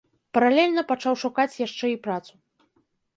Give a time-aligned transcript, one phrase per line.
[0.35, 2.33] Паралельна пачаў шукаць яшчэ і працу.